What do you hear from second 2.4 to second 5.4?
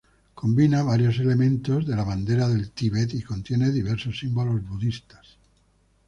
del Tíbet, y contiene diversos símbolos budistas.